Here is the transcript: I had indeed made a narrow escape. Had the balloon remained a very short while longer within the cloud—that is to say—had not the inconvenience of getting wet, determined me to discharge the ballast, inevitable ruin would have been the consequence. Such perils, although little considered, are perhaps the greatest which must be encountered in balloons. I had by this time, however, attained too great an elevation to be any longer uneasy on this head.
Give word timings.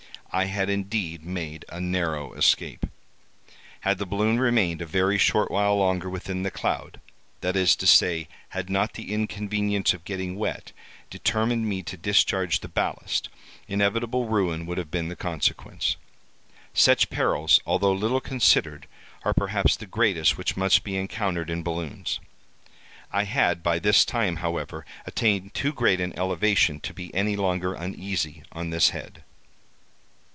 I 0.33 0.45
had 0.45 0.69
indeed 0.69 1.25
made 1.25 1.65
a 1.67 1.81
narrow 1.81 2.31
escape. 2.35 2.85
Had 3.81 3.97
the 3.97 4.05
balloon 4.05 4.39
remained 4.39 4.81
a 4.81 4.85
very 4.85 5.17
short 5.17 5.51
while 5.51 5.75
longer 5.75 6.09
within 6.09 6.43
the 6.43 6.49
cloud—that 6.49 7.57
is 7.57 7.75
to 7.75 7.85
say—had 7.85 8.69
not 8.69 8.93
the 8.93 9.13
inconvenience 9.13 9.93
of 9.93 10.05
getting 10.05 10.37
wet, 10.37 10.71
determined 11.09 11.67
me 11.67 11.83
to 11.83 11.97
discharge 11.97 12.61
the 12.61 12.69
ballast, 12.69 13.27
inevitable 13.67 14.25
ruin 14.29 14.65
would 14.65 14.77
have 14.77 14.89
been 14.89 15.09
the 15.09 15.17
consequence. 15.17 15.97
Such 16.73 17.09
perils, 17.09 17.59
although 17.65 17.91
little 17.91 18.21
considered, 18.21 18.87
are 19.23 19.33
perhaps 19.33 19.75
the 19.75 19.85
greatest 19.85 20.37
which 20.37 20.55
must 20.55 20.85
be 20.85 20.95
encountered 20.95 21.49
in 21.49 21.61
balloons. 21.61 22.21
I 23.11 23.23
had 23.25 23.61
by 23.61 23.79
this 23.79 24.05
time, 24.05 24.37
however, 24.37 24.85
attained 25.05 25.53
too 25.53 25.73
great 25.73 25.99
an 25.99 26.17
elevation 26.17 26.79
to 26.79 26.93
be 26.93 27.13
any 27.13 27.35
longer 27.35 27.73
uneasy 27.73 28.43
on 28.53 28.69
this 28.69 28.91
head. 28.91 29.25